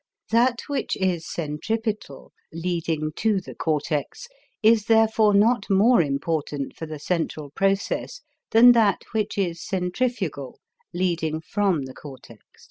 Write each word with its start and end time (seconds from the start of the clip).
That 0.31 0.61
which 0.65 0.97
is 0.97 1.31
centripetal, 1.31 2.31
leading 2.51 3.11
to 3.17 3.39
the 3.39 3.53
cortex, 3.53 4.27
is 4.63 4.85
therefore 4.85 5.35
not 5.35 5.69
more 5.69 6.01
important 6.01 6.75
for 6.75 6.87
the 6.87 6.97
central 6.97 7.51
process 7.51 8.21
than 8.49 8.71
that 8.71 9.03
which 9.11 9.37
is 9.37 9.61
centrifugal, 9.63 10.59
leading 10.91 11.39
from 11.39 11.83
the 11.83 11.93
cortex. 11.93 12.41